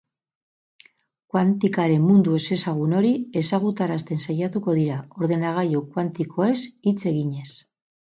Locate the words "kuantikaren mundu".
1.33-2.33